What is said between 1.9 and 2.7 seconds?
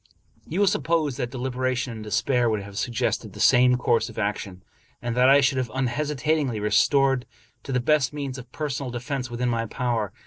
and despair would